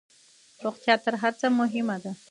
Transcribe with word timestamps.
روغتيا 0.63 0.95
تر 1.03 1.13
هرڅه 1.23 1.47
مهمه 1.59 1.97
ده 2.03 2.11